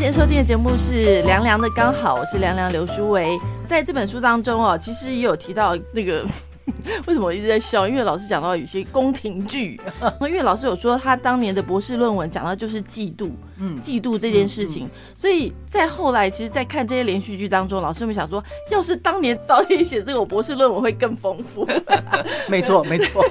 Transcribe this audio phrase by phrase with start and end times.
[0.00, 3.38] 今天收听的节目是《凉凉的刚好》，我是凉凉刘书维。
[3.68, 6.24] 在这本书当中哦，其实也有提到那个。
[7.06, 7.86] 为什么我一直在笑？
[7.86, 9.78] 因为老师讲到有些宫廷剧，
[10.22, 14.88] 因为老师有说他当年的博士论文讲到就是嫉妒，嗯，嫉妒这件事情。
[15.16, 21.66] 所以在后来，其实，在看这些连续剧当中，老师们想说，要是当年早点写这个，我博士论文会更丰富。
[22.48, 23.24] 没错， 没错。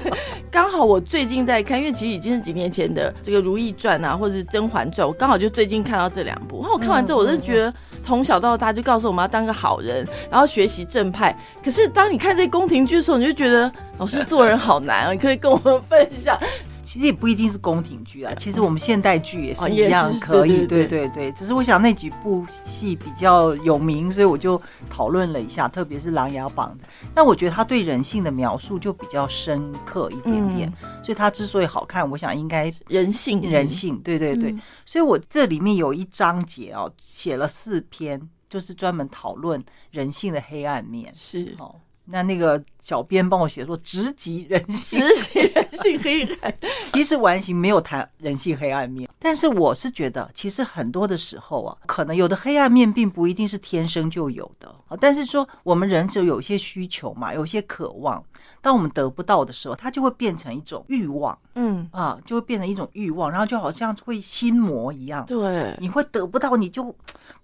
[0.50, 6.60] 刚好我最近在看，因为其实已经是几年前的这个《如懿传》啊，或者是《甄嬛传》，我刚好就最近看到这两部。
[6.60, 7.72] 然后我看完之后，我就觉得。
[8.02, 11.38] 从小到大就告诉我们要当个好人，然后学习正派。
[11.62, 15.12] 可是当你看这些宫廷剧的时候，你就觉得老师做人好难啊！
[15.12, 16.34] 你可以跟我们分享。
[16.82, 20.66] 其实也不一定是宫廷剧啊，其实我们现代剧也是一样可以。
[20.66, 26.76] 对对对，只是我想那几部戏比较有名，所以我就讨论了一下，特别是《琅琊榜》。
[27.14, 30.72] 但我觉得他对人性的描述就比较深刻一点点，
[31.02, 33.98] 所以他之所以好看，我想应该人性人性。
[33.98, 41.12] 对对对，所以我这里面有一章节哦，写了四篇，就是专门讨论人性的黑暗面。
[41.14, 41.74] 是哦。
[42.10, 46.54] 那那个小编帮我写说直击人性，直击人性黑暗。
[46.92, 54.96] 其实完形没有谈人性黑暗面，但是我是觉得，其实很多的时候啊，可能有的黑暗面并不一定是天生就有的啊。
[55.00, 58.22] 但是说我们人就有一些需求嘛，有一些渴望，
[58.60, 65.24] 当我们得不到的时候，它就会变成一种欲望，嗯啊，就会变成一种欲望，然后就好像会心魔一样。
[65.26, 66.94] 对，你会得不到，你就。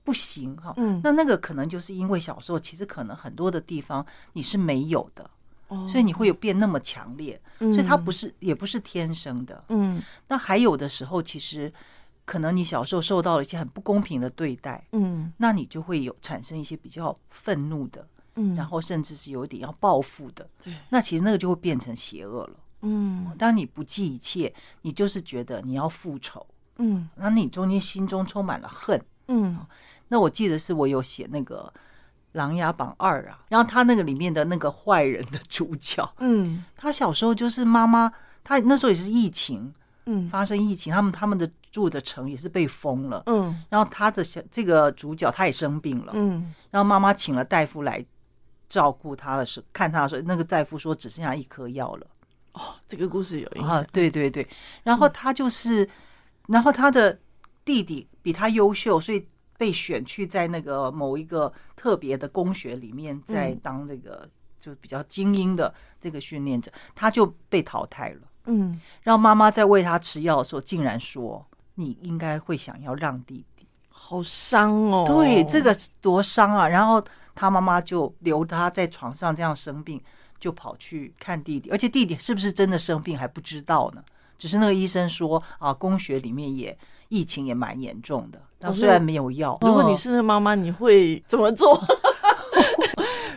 [0.07, 5.29] 不行哈，嗯，那那个可能就是因为小时候其实可能很多的地方你是没有的，
[5.67, 11.73] 哦，所以你会有变那么强烈，所以它不是也不是天生的，嗯，那还有的时候其实
[12.25, 29.59] 可能你小时候受到了一些很不公平的对待，嗯，那你就会有产生一些比较愤怒的，嗯，然后甚至是有一点要报复的，对，那其实那个就会变成邪恶了，嗯，当你不计一切，你就是觉得你要复仇，嗯，那你中间心中充满了恨，嗯。
[30.09, 31.73] 那我记得是我有写那个
[32.33, 38.13] 《琅琊榜二》啊，然后他那个里面的那个坏人的主角，嗯， 他小时候就是妈妈，
[38.45, 48.05] 他那时候也是疫情，嗯，发生疫情，他们他们的住的城也是被封了，嗯，然后他的小这个主角他也生病了，嗯，然后妈妈请了大夫来
[48.69, 52.07] 照顾他的时候，看他的时候，那个大夫说只剩下一颗药了，
[52.53, 54.47] 哦，这个故事有啊，对对对，
[54.85, 55.89] 然后他就是，
[56.47, 57.19] 然后他的
[57.65, 59.27] 弟弟比他优秀，所以。
[59.57, 64.29] 被选去在那个某一个特别的工学里面，在当这个
[64.59, 68.21] 就比较精英的这个训练者，他就被淘汰了。
[68.47, 71.45] 嗯，让妈妈在喂他吃药的时候，竟然说
[71.75, 75.05] ：“你应该会想要让弟弟。”好伤哦！
[75.05, 76.69] 对，这个多伤啊！
[76.69, 77.03] 然后
[77.35, 80.01] 他妈妈就留他在床上这样生病，
[80.39, 84.05] 就跑去看弟弟，而且弟弟是不是真的生病还不知道呢？
[84.39, 86.79] 只是那个医生说啊，工学里面也
[87.09, 88.41] 疫情也蛮严重的。
[88.73, 91.81] 虽然没有药，如果你是妈妈，你会怎么做？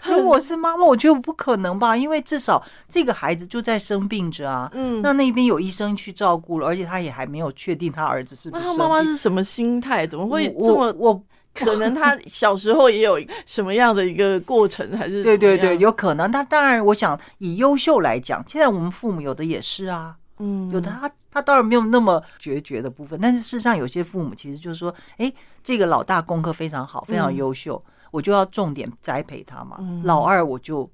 [0.06, 4.69] 如果是妈妈，我觉得不可能吧，因为至少这个孩子就在生病着啊。
[4.74, 8.63] 嗯，那那边有医生去照顾了，而且他也还没有确定他儿子是不是。
[8.63, 10.07] 那他妈妈是什么心态？
[10.07, 10.94] 怎么会这么？
[10.97, 11.22] 我
[11.53, 16.31] 可能他 小时候也有什么样的一个过程，还是对对对，有可能。
[16.31, 20.16] 他当然，我想以优秀来讲，现在我们父母有的也是啊。
[20.40, 25.32] 嗯，有的他他当然没有那么决绝的部分，但是事实上有些父母其实就是说，哎，
[25.64, 29.78] 这个老大功课非常好，非常优秀，我就要重点栽培他嘛。
[30.04, 30.90] 老二我就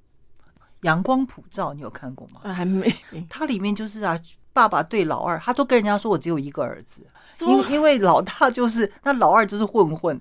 [0.81, 2.51] 阳光普照，你有看过吗？
[2.51, 2.93] 还没。
[3.29, 4.19] 它里面就是啊，
[4.51, 7.05] 爸爸对老二，他都跟人家说我只有一个儿子，
[7.41, 10.19] 因因为老大就是那老二就是混混。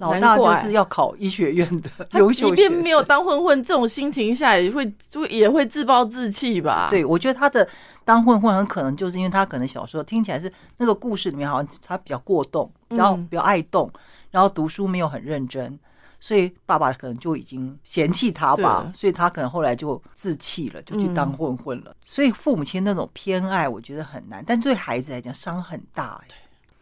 [0.00, 6.88] 老大就是要考医学院的 优秀即便没有当混混，这种心情下也会就也会自暴自弃吧？
[6.90, 7.66] 对，我觉得他的
[8.04, 13.90] 当混混很可能就是因为他可能小时候听起来是那个故事里面好像他比较过动，然后比较爱动，
[14.30, 15.78] 然后读书没有很认真，
[16.18, 21.94] 所以爸爸可能就已经嫌弃他吧，所以他可能后来就自弃了，就去当混混了。
[22.04, 26.20] 所以父母亲那种偏爱，我觉得很难，但对孩子来讲伤很大。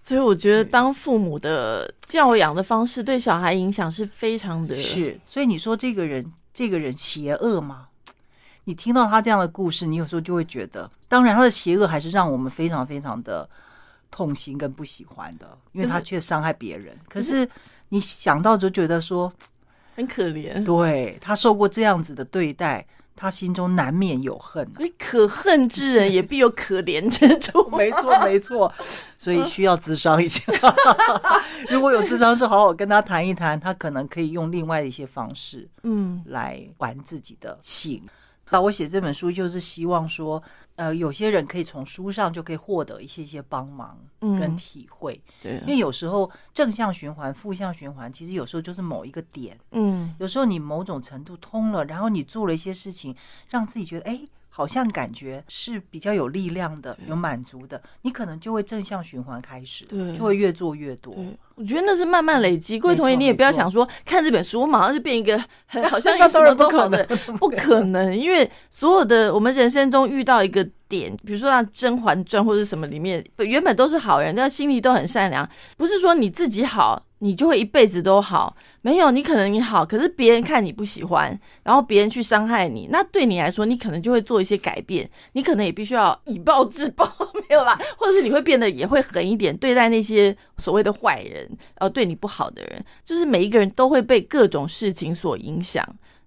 [0.06, 4.80] 所以我觉得，当父母的教养的方式对小孩影响是非常的。
[4.80, 7.88] 是，所以你说这个人，这个人邪恶吗？
[8.62, 13.50] 你听到他这样的故事，你有时候就会觉得，当然他的邪恶还是让我们非常非常的
[14.08, 16.96] 痛心跟不喜欢的，因为他却伤害别人。
[17.08, 17.48] 可是
[17.88, 19.32] 你想到就觉得说
[19.96, 22.86] 很可怜，对他受过这样子的对待。
[23.16, 27.66] 他心中难免有恨，所以可恨之人也必有可怜之处。
[27.74, 28.70] 没错，没错，
[29.16, 30.42] 所以需要智商一下。
[31.68, 38.02] 如果有智商，是好好跟他谈一谈，他可能可以用另外的一些方式，嗯，来玩自己的性。
[38.50, 40.40] 那我写这本书就是希望说，
[40.76, 53.14] 呃，有些人可以从书上就可以获得一些些帮忙跟体会，对，因为有时候正向循环、负向循环，其实有时候就是某一个点，嗯，有时候你某种程度通了，然后你做了一些事情，
[53.50, 54.20] 让自己觉得，哎。
[54.56, 61.14] 好像感觉是比较有力量的，有满足的，你可能就会正向循环开始，对，就会越做越多。
[61.56, 62.80] 我觉得那是慢慢累积。
[62.80, 65.38] 各位同学，你也不要想说看这本书，我马上就变一个
[65.90, 67.04] 好像有什么都好的，
[67.38, 68.16] 不可能。
[68.16, 77.05] 因为所有的我们人生中遇到一个点，比如说像《甄嬛传》或者什么里面，原本都是好人，但心里都很善良，不是说你自己好。
[77.18, 87.10] 你就会一辈子都好，没有你可能你好，可是别人看你不喜欢，然后别人去伤害你，那对你来说，你可能就会做一些改变，你可能也必须要以暴制暴，
[87.48, 95.82] 没有啦，或者是你会变得也会狠一点对待那些所谓的坏人，呃，对你不好的人，就是每一个人都会被各种事情所影响。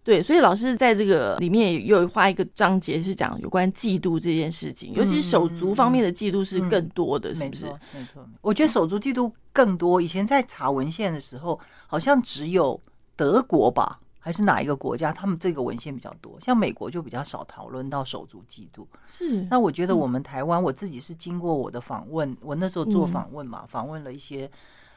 [0.09, 7.67] 对，所以老师在这个里面又画一个章节，是讲有关嫉妒这件事情，尤其手足方面的嫉妒是更多的，是不是？
[7.93, 10.01] 没错，我觉得手足嫉妒更多。
[10.01, 12.81] 以前在查文献的时候，好像只有
[13.15, 16.39] 德国吧，还是哪一个国家，他们这个文献比较多。
[16.41, 18.87] 像美国就比较少讨论到手足嫉妒。
[19.07, 19.43] 是。
[19.43, 24.49] 那我觉得我们台湾，我自己是经过我的访问，我那时候做访问嘛，访问了一些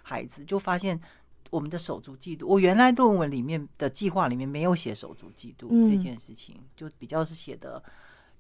[0.03, 0.99] 孩子，就发现。
[1.53, 7.81] 我们的手足嫉妒，我原来论文里面的计划里面没有写手足嫉妒这件事情，就比较是写的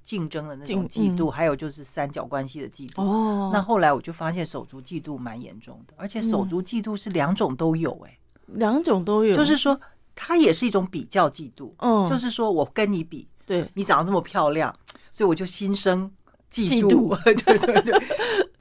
[0.03, 3.03] 竞争的那种嫉妒，还有就是三角关系的嫉妒。
[3.03, 9.79] 哦，那后来我就发现手足嫉妒蛮严重的，而且手足嫉妒是两种都有，哎，两种都有，就是说
[10.15, 13.69] 它也是一种比较嫉妒，嗯，就是说我跟你比，对。
[13.75, 14.75] 你长得这么漂亮，
[15.13, 16.11] 所以我就心生
[16.51, 18.03] 嫉妒，对对 对。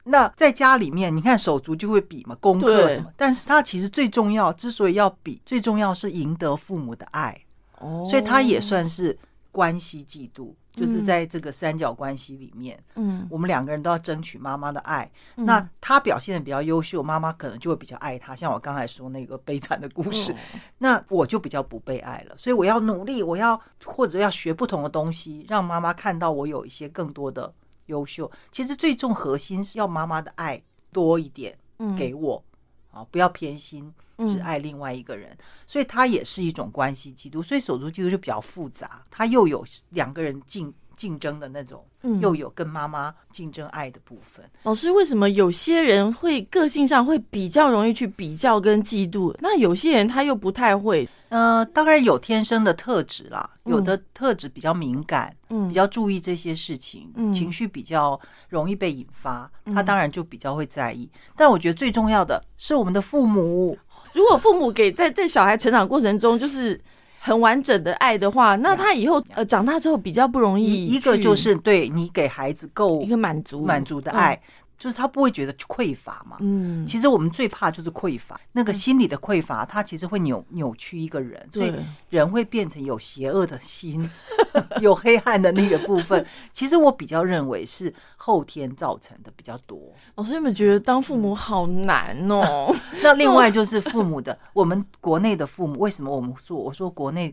[0.04, 3.12] 那在家里面，你看手足就会比嘛，功课什么。
[3.16, 7.38] 但是他其实最重要，之所以要比，最重要是赢得父母的爱。
[7.78, 9.16] 哦，所以他也算是
[9.52, 15.08] 关系嫉妒，就是在这个三角关系里面，嗯，我们两个人都要争取妈妈的爱。
[15.36, 18.34] 那他表现的比较优秀，妈妈可能就会比较爱他。
[18.34, 20.34] 像我刚才说那个悲惨的故事，
[20.78, 22.34] 那我就比较不被爱了。
[22.36, 27.52] 所以我要努力，我要或者要学不同的东西，让妈妈看到我有一些更多的。
[27.92, 30.60] 优秀，其实最重核心是要妈妈的爱
[30.90, 31.56] 多一点，
[31.98, 32.42] 给我
[32.90, 33.92] 啊，不要偏心，
[34.26, 35.36] 只爱另外一个人，
[35.66, 41.84] 所以它也是一种关系嫉妒，所以手足嫉妒就比较复杂，它又有两个人竞竞争的那种，
[42.20, 44.44] 又有跟妈妈竞争爱的部分。
[44.62, 51.06] 老师，为什么有些人会个性上会比较容易去比较跟嫉妒，那有些人他又不太会？
[51.32, 58.20] 呃，当然有天生的特质啦，有的特质比较敏感，嗯，比较注意这些事情，嗯，情绪比较
[58.50, 61.10] 容易被引发，他当然就比较会在意。
[61.34, 63.78] 但我觉得最重要的是我们的父母，
[64.12, 66.78] 如果父母给在在小孩成长过程中就是
[67.18, 70.84] 很完整的爱的话，那他以后呃长大之后比较不容易。
[70.86, 74.38] 一个就是对你给孩子够一个满足满足的爱。
[74.82, 76.38] 就是他不会觉得匮乏嘛？
[76.40, 81.72] 嗯，其实我们最怕就是匮乏，那个心理的匮乏，它其实会扭扭曲一个人，所以
[82.10, 84.10] 人会变成有邪恶的心，
[84.82, 86.26] 有黑暗的那个部分。
[86.52, 89.78] 其实我比较认为是后天造成的比较多。
[90.16, 92.74] 老师有没有觉得当父母好难哦？
[93.04, 97.32] 那另外就是父母的，我们国内的父母为什么我们说我说国内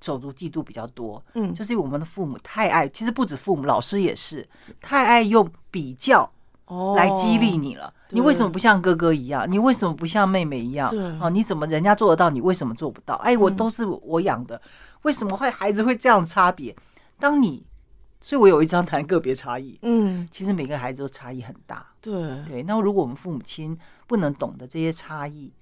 [0.00, 1.24] 手足嫉妒比较多？
[1.34, 4.44] 嗯，就是因为我们的父母太爱，其实不止父母，老师也是
[4.80, 6.28] 太爱用比较。
[6.96, 9.50] 来激励你了，你为什么不像哥哥一样？
[9.50, 10.90] 你为什么不像妹妹一样？
[11.20, 13.14] 哦，你怎么人家做得到，你为什么做不到？
[13.16, 14.60] 哎，我都是我养的，
[15.02, 16.74] 为什么会孩子会这样差别？
[17.18, 17.64] 当你，
[18.20, 19.78] 所以我有一张谈个别差异。
[19.82, 21.86] 嗯，其实每个孩子都差异很大。
[22.00, 22.12] 对
[22.46, 25.52] 对，那如果我们父母亲不能懂得这些差异。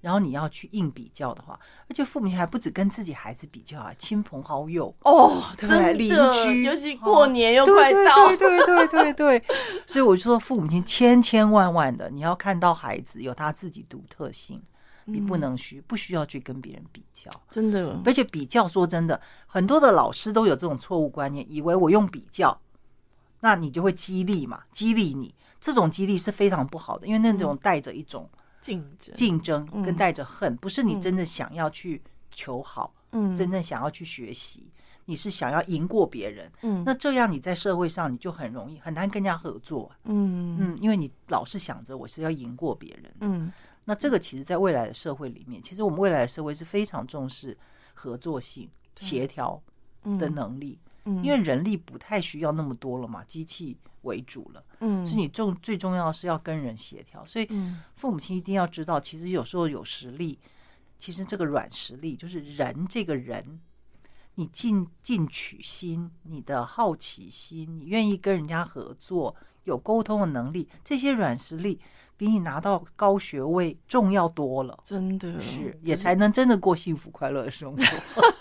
[0.00, 9.44] 然后你要去硬比较的话，而且父母亲还不止跟自己孩子比较啊，亲朋好友哦，对，邻居，尤其过年又快到，对对对对对，
[9.86, 14.62] 所以我就说，父母亲千千万万的，你要看到孩子有他自己独特性，
[15.04, 22.58] 你不能需不需要去跟别人比较，真的，而且比较说真的，很多的老师都有这种错误观念，以为我用比较，
[23.40, 28.26] 那你就会激励嘛，激励你，这种激励是非常不好的，因为那种带着一种。
[28.60, 34.70] 竞争，竞争跟带着恨，不是你真的想要去求好，嗯，真正想要去学习，
[35.06, 40.58] 你是想要赢过别人，嗯，那这样你在社会上你就很容易很难跟人家合作，嗯。
[40.60, 43.52] 嗯，因为你老是想着我是要赢过别人，嗯，
[43.84, 47.56] 那这个其实在未来的社会里面，其实我们未来的社会是非常重视
[47.94, 49.60] 合作性、协调
[50.18, 53.76] 的能力，嗯，因为人力不太需要那么多了嘛，机器。
[54.02, 57.48] 为主了，嗯，所以你重最重要是要跟人协调，所以
[57.94, 60.38] 父母亲一定要知道，其实有时候有实力，
[60.98, 63.60] 其实这个软实力就是人这个人，
[64.34, 71.80] 你进进取心、你的好奇心、你愿意跟人家合作、有沟通的能力，这些软实力。
[72.20, 77.82] 比你拿到高学位重要多了，真的是也才能真的过幸福快乐的生活。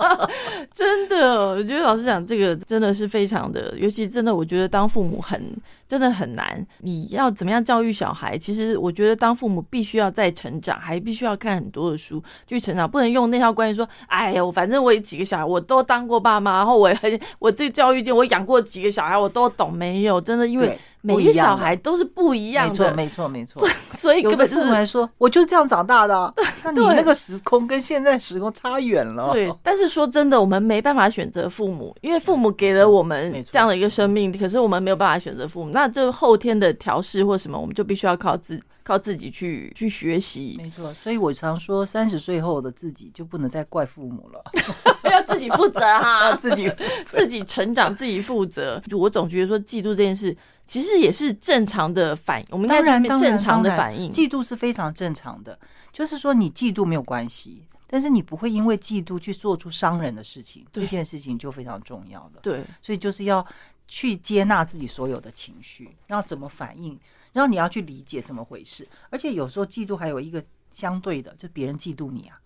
[0.74, 5.41] 真的，我觉得老师讲这个真的是非常的，尤其真的，我觉得当父母很
[5.89, 6.65] 真的很难。
[6.81, 8.38] 你要怎么样教育小孩？
[8.38, 20.77] 其实我觉得当父母必须要在成长，还必须要看很多的书去成长，不能用那套观念说：“哎呦，反正我有几个小孩，我都当过爸妈，然后我很 我这教育界我养过几个小孩，我都懂。”没有，真的因为。
[21.01, 23.77] 每个小孩都是不一样的，没错，没错，没错。
[23.98, 26.34] 所以有的父母来说，我就是这样长大的。
[26.63, 29.31] 那你那个时空跟现在时空差远了。
[29.31, 35.71] 对，但是说真的，我们没办法选择父母，因为父母给了我们这样的一个生命，可是我们没有办法选择父母。
[35.71, 38.59] 那这后天的调试或什么，我们就必须要靠自
[38.89, 40.55] 靠自己去去学习。
[40.58, 44.43] 没错，所以我常说，三十岁后的自己就不能再怪父母了，
[45.12, 46.72] 要自己负责 哈，自己
[47.05, 48.81] 自己成长，自己负责。
[48.91, 50.36] 我总觉得说，嫉妒这件事。
[50.65, 54.12] 其实也是正常的反应，我们应该正常的反应。
[54.12, 55.58] 嫉妒是非常正常的，
[55.91, 62.39] 就是说你嫉妒没有关系，但是你不会因为嫉妒去做出伤人的事情，这件事情就非常重要了。
[62.43, 63.43] 对，所以就是要
[63.88, 67.00] 去接纳自己所有的情绪，要怎么反应，
[67.33, 68.88] 然后你要去理解怎么回事。
[69.09, 72.39] 而且有时候嫉妒还有一个相对的，就别人嫉妒你啊，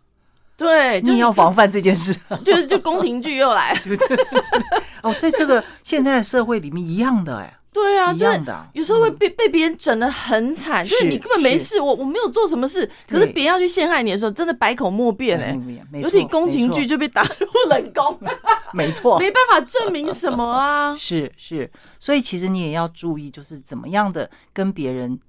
[0.56, 2.20] 对，你要防范这件事。
[2.46, 3.78] 就是就宫廷剧又来，
[5.04, 7.58] 哦，在这个现在的社会里面一样的哎。
[7.74, 8.42] 对啊，就是
[8.74, 15.60] 有时候会被被别人整的很惨，就是你根本没事，我我没有做什么事，可是别人要去陷害你的时候，真的百口莫辩哎，
[16.00, 18.20] 有点宫廷剧就被打入冷宫，
[18.74, 25.20] 没错，没办法证明什么啊， 是是，所以其实你也要注意，就是怎么样的跟别人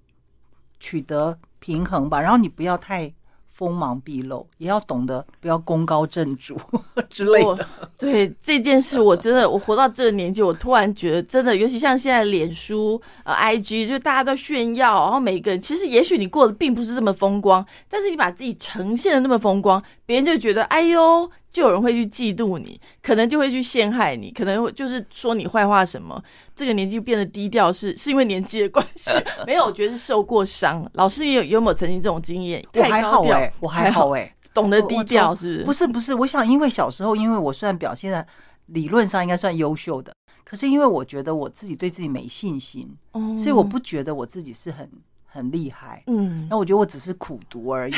[0.78, 3.12] 取得平衡吧，然后你不要太。
[3.54, 6.56] 锋芒毕露，也要懂得不要功高震主
[7.08, 7.66] 之类的。
[7.96, 21.30] 对这件事，我真的，我活到这个年纪，我突然觉得，真的，尤其像现在脸书、呃，IG，就大家都炫耀，然后每个人，其实也许你过得并不是这么风光，但是你把自己呈现的那么风光，别人就觉得，哎呦。
[21.54, 26.20] 就有人会去嫉妒你，可能就会去陷害你，可能就是说你坏话什么。
[26.56, 29.10] 这个年纪变得低调，是是因为年纪的关系？
[29.46, 30.88] 没有，我觉得是受过伤。
[30.94, 32.64] 老师也有有没有曾经这种经验？
[32.74, 35.64] 我还好哎，我还好哎，懂得低调是？
[35.64, 38.26] 不是不是，我想因为小时候，因为我虽然表现的
[38.66, 42.96] 理论上应该算优秀的，可是因为我觉得我自己对自己没信心，
[43.38, 44.88] 所以我不觉得我自己是很。
[45.26, 47.94] 很厉害，嗯，那我觉得我只是苦读而已，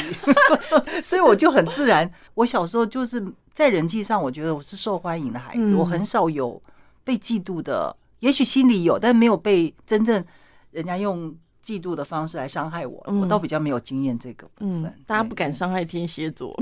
[1.04, 2.10] 所以我就很自然。
[2.32, 3.22] 我小时候就是
[3.52, 6.58] 在人际上，我觉得我是受欢迎的孩子，我很少有
[7.04, 10.24] 被嫉妒的，也许心里有，但是没有被真正
[10.70, 11.34] 人家用。
[11.66, 14.84] 嫉妒的方式来伤害我，我倒比较没有经验这个部分。
[15.04, 16.56] 大家不敢伤害天蝎座，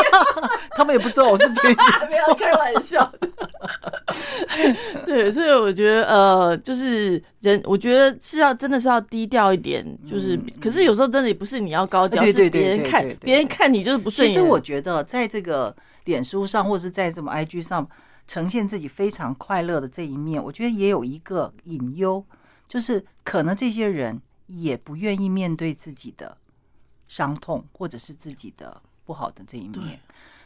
[0.74, 3.12] 他们也不知道我是天蝎座，开玩笑。
[5.04, 9.84] 对，所以我觉得呃，就是人，我觉得是要真的是要低调一点。
[10.08, 14.34] 就是，可是有时候真的也不是你要高调，是别人看别人看你就是不顺眼。
[14.34, 17.86] 其实我觉得，在这个脸书上，或者是在什么 IG 上
[18.30, 22.24] 呈现自己非常快乐的这一面，我觉得也有一个隐忧，
[22.68, 24.22] 就是可能这些人。
[24.52, 26.36] 也不愿意面对自己的
[27.06, 29.96] 伤痛，或者是自己的不好的这一面。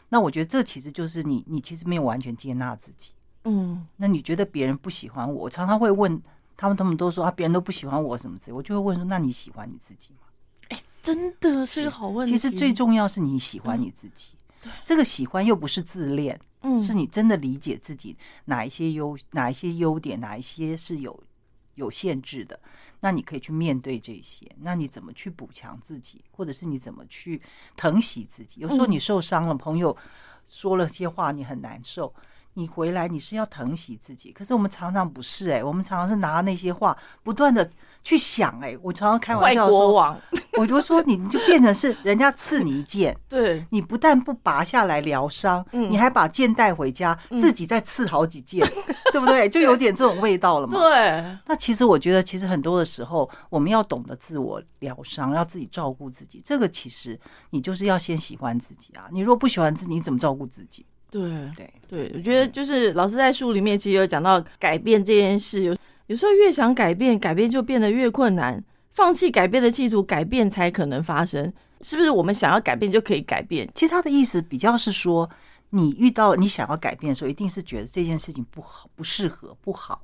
[0.09, 3.13] 那我觉得这其实就是你，你其实没有完全接纳自己。
[3.45, 5.45] 嗯，那你觉得别人不喜欢我？
[5.45, 6.21] 我常常会问
[6.55, 8.53] 他们，他们都说啊，别人都不喜欢我什么之类。
[8.53, 10.27] 我就会问说，那你喜欢你自己吗？
[10.69, 12.31] 哎，真的是个好问题。
[12.31, 14.33] 其实最重要是你喜欢你自己。
[14.61, 21.23] 对，这个喜欢又不是自恋，嗯，是你真的理解自己哪一些优，哪一些优点，哪一些是有
[21.75, 22.59] 有限制的。
[23.01, 27.39] 那你可以去面对这些，那你怎么去补强自己，或者是你怎么去
[27.77, 28.61] 疼惜自己？
[28.61, 29.95] 有时候你受伤了，朋友
[30.49, 32.11] 说了些话，你很难受。
[32.55, 37.69] 你回来你是要疼惜自己，可是我们常常不是哎，我们常常是拿那些话不断的
[38.01, 40.17] 去想哎，我常常开玩笑说，
[40.57, 48.65] 我就说你你就变成是人家刺你一剑， 对你不但不拔下来疗伤，你还把剑带回家，自己再刺好几剑，
[49.11, 49.49] 对不对？
[49.49, 50.79] 就有点这种味道了嘛。
[50.79, 56.41] 对，那其实我觉得，其实很多的时候，我们要懂得自我疗伤，要自己照顾自己。
[56.45, 57.19] 这个其实
[57.49, 60.85] 你就是要先喜欢自己啊，你如果不喜欢自己，你怎么照顾自己？
[61.11, 61.21] 对
[61.55, 65.75] 对对，我觉得就是老师在书里面其实有讲到改变这件事，有
[66.07, 72.09] 有时候越想改变，改变就变得越困难，放弃改变的企图，改变才可能发生，是不是？
[72.09, 73.69] 我们想要改变就可以改变？
[73.73, 75.29] 其实他的意思比较是说，
[75.69, 80.01] 你遇到你想要改变的时候，一定是觉得这件事情不好、不适合、不好，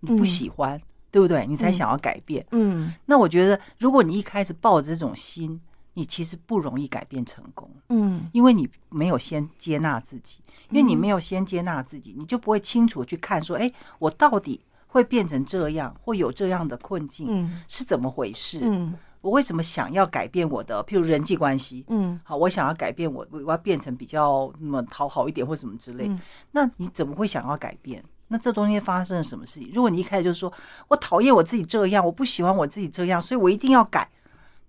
[0.00, 0.80] 你不喜欢，
[1.10, 1.46] 对不对？
[1.46, 2.46] 你才想要改变。
[2.52, 5.60] 嗯，那我觉得，如果你一开始抱着这种心。
[5.98, 7.68] 你其实不容易改变成功。
[7.88, 10.38] 嗯，因为你没有先接纳自己，
[10.70, 18.60] 因为你没有先接纳自己，你就不会清楚去看说，哎，我到底会变成这样，会有这样的困境，是怎么回事？
[18.62, 18.94] 嗯。
[19.20, 21.84] 我为什么想要改变我的，譬如人际关系？
[21.88, 26.08] 嗯，好，我想要改变我，我要变成比较那么讨好一点或什么之类。
[26.52, 28.02] 那你怎么会想要改变？
[28.28, 29.72] 那这中间发生了什么事情？
[29.74, 30.50] 如果你一开始就说
[30.86, 34.08] 我讨厌我自己这样，我不喜欢我自己这样，所以我一定要改。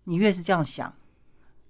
[0.05, 0.91] 你越是这样想，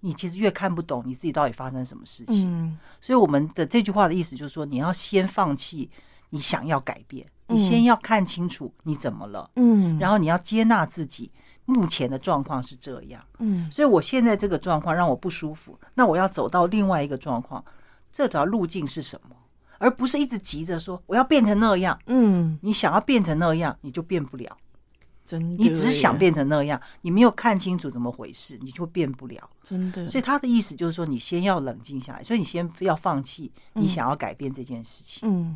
[0.02, 2.48] 你其实越看不懂你自己到底发生什么事情。
[2.48, 5.90] 嗯，所以我们的这句话的意思就是说，你要先放弃
[6.30, 9.50] 你想要改变，你先要看清楚你怎么了。
[9.56, 11.32] 嗯，然后你要接纳自己。
[11.66, 17.64] 目前的状况是这样，嗯，所以我现在这个状况让我不舒服，那我要走到另外一个状况，
[18.12, 19.36] 这条路径是什么？
[19.78, 24.58] 而不是一直急着说我要变成那样，嗯，你想要变成那样，你就变不了，
[25.30, 30.08] 真的，你只想变成那样，你没有看清楚怎么回事，你就变不了，真的。
[30.08, 35.56] 所以他的意思就是说，你先要冷静下来，所以你先要放弃你想要改变这件事情，嗯，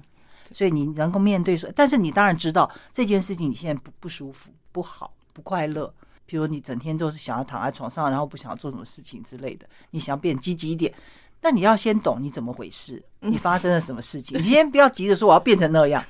[0.52, 5.92] 所以你能够面对说，但是你当然知道这件事情你现在不不舒服、不好、不快乐。
[6.26, 10.92] 比如你整天都是想要躺在床上，然后不想要做什么事情之类的，你想要变积极一点，
[11.42, 14.38] 那你要先懂你怎么回事，你发生了什么事情。
[14.38, 16.02] 你先不要急着说我要变成那样，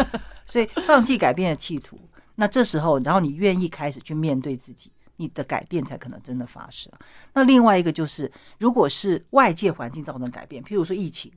[0.44, 1.98] 所以放弃改变的企图。
[2.40, 6.90] 那这时候，然后你愿意开始去面对自己，你的改变才可能真的发生。
[7.34, 11.30] 那另外一个就是，如果是外界环境造成改变，譬如说疫情，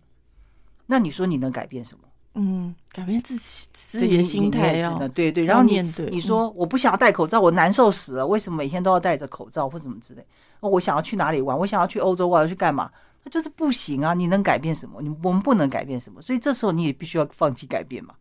[0.86, 2.05] 那你说你能改变什么？
[2.36, 10.25] 嗯，改变自己自己的心态呀，对对，然后你你说我不想要戴口罩，我难受死了，为什么每天都要戴着口罩或什么之类？
[10.62, 12.89] 我想要去哪里玩，我想要去欧洲，我要去干嘛？
[13.25, 14.13] 那就是不行啊！
[14.13, 15.01] 你能改变什么？
[15.01, 18.15] 你我们不能改变什么，所以这时候你也必须要放弃改变嘛。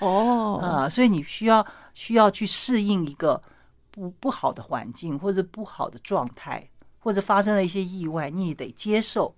[0.00, 3.40] 哦，啊，所以你需要需要去适应一个
[3.90, 9.34] 不不好的环境或者不好的状态，或者发生了一些意外，你也得接受。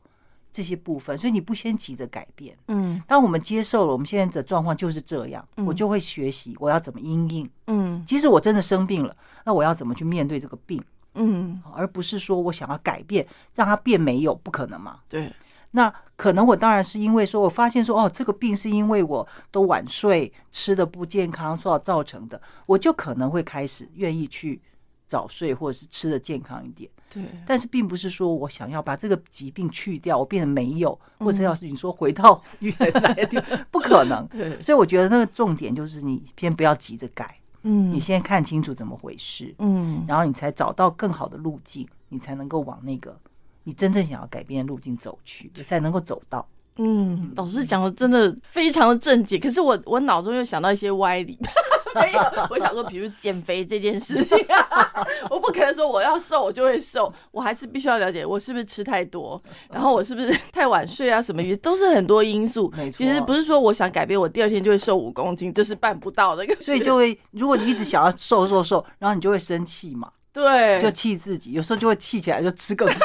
[0.55, 2.55] 这些部分，所以你不先急着改变。
[2.69, 7.51] 嗯，当我们接受了我们现在的状况就是这样，我就会学习我要怎么应应。
[7.69, 10.79] 嗯，即使我真的生病了，那我要怎么去面对这个病？
[11.15, 15.01] 嗯，而不是说我想要改变，让它变没有，不可能嘛？
[15.09, 15.33] 对。
[15.73, 24.61] 那可能我当然是因为说我发现说哦，这个病是因为我都晚睡、吃的不健康所造成的，我就可能会开始愿意去
[25.07, 26.91] 早睡，或者是吃的健康一点。
[27.13, 34.27] 对，但是并不是说我想要把这个疾病去掉，我变得没有，或者要是你说回到原来的，不可能。
[34.29, 43.19] 对，所以我觉得那个重点就是你先不要急着改，嗯，你先看清楚怎么回事，嗯，然后你才找到更好的路径，你才能够往那个
[43.65, 46.47] 你真正想要改变的路径走去，才能够走到。
[46.77, 51.39] 嗯，老师讲的真的非常的正解，可是我我脑中又想到一些歪理。
[51.95, 54.39] 没有，我想说，比如减肥这件事情，
[55.29, 59.39] 我不可能说我要瘦我就会瘦，我还是必须要了解我是不是吃太多，
[59.71, 62.73] 然后我是不是太晚睡啊，什么也都是很多因素。
[62.75, 66.43] 没错，其实不是说我想改变，我第二天就会瘦五公斤，这是办不到的。
[66.63, 72.97] 所以就会，如果你一直想要瘦瘦瘦，然后你就会生气嘛，对，就气自己，有时候就会气起来就吃更多。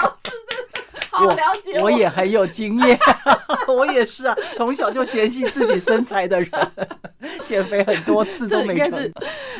[0.00, 0.68] 老师真的
[1.10, 2.98] 好了解，我也很有经验，
[3.66, 6.50] 我也是啊，从小就嫌弃自己身材的人。
[7.46, 8.92] 减肥很多次都没成，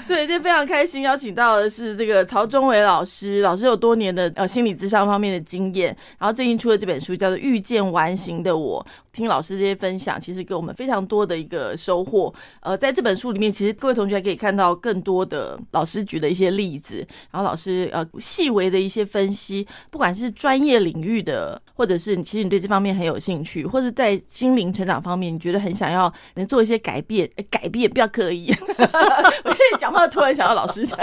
[0.06, 12.32] 对，今天非常开心，邀请到的是这个曹忠伟老师，老师有多年的呃心理智商方面的经验，然后最近出了这本书叫做《遇见完形的我》，听老师这些分享，其实给我们非常多的一个收获。
[12.60, 27.26] 呃，在这本书里面，其实各位同学还可以看到更多的老师举的一些例子，然后老师呃细微的一些分析，不管是专业领域的，或者是其实你对这方面很有兴趣，或者在心灵成长方面，你觉得很想要能做一些改变。
[27.48, 30.98] 改变不要刻意， 我讲话突然想到老师讲，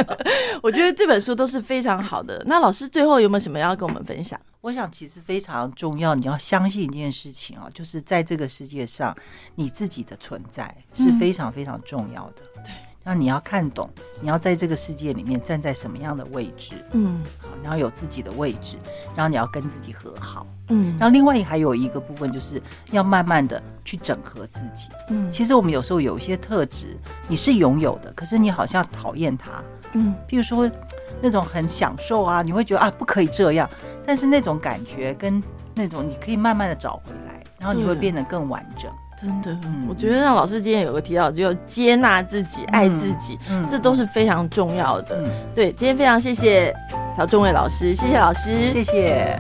[0.61, 2.43] 我觉得这本书都是非常好的。
[2.45, 4.39] 那老师最后有没有什么要跟我们分享？
[4.61, 9.17] 我想其实非常重要，你要相信一件事情啊，就是在这个世界上，
[9.55, 12.43] 你自己的存在是非常非常重要的。
[12.63, 12.71] 对。
[13.07, 13.89] 那你要看懂，
[14.19, 18.75] 你要在这个世界里面站在什么样的位置，嗯，好，然后有自己的位置，
[19.15, 26.97] 然后你要跟自己和好，嗯，然后另外还有一个部分就是要慢慢的去整合自己，嗯，其实我们有时候有一些特质
[27.29, 30.69] 你是拥有的，可是你好像讨厌它，嗯，譬如说
[31.21, 33.69] 那种很享受啊，你会觉得啊不可以这样，
[34.05, 35.41] 但是那种感觉跟
[35.73, 38.91] 那种你可以慢慢的找回来，然后你会变得更完整。
[39.19, 39.58] 真的，
[39.89, 45.23] 我觉得让老师今天有个提到，只有接纳自己、爱自己，这都是非常重要的。
[45.56, 46.71] 对，今天非常谢谢
[47.15, 49.39] 曹仲伟老师，谢谢老师，谢谢。